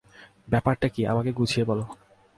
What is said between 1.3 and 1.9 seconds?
গুছিয়ে বল।